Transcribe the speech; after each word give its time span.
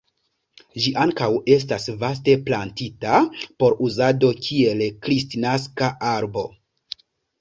Ĝi 0.85 0.93
ankaŭ 1.01 1.27
estas 1.55 1.85
vaste 2.03 2.35
plantita 2.47 3.19
por 3.61 3.77
uzado 3.89 4.33
kiel 4.49 4.83
kristnaska 5.05 5.93
arbo. 6.15 6.49